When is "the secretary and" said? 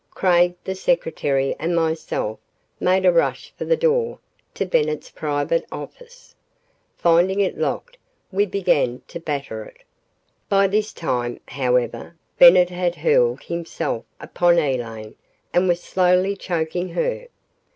0.63-1.75